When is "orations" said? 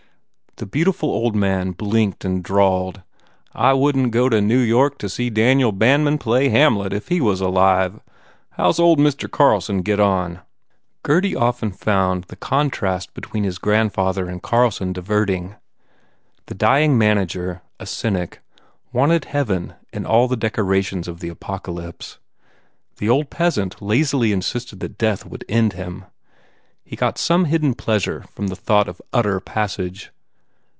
20.63-21.07